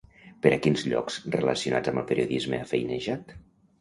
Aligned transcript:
Per 0.45 0.51
a 0.55 0.57
quins 0.67 0.85
llocs 0.93 1.19
relacionats 1.37 1.93
amb 1.93 2.03
el 2.03 2.09
periodisme 2.13 2.63
ha 2.63 2.67
feinejat? 2.73 3.37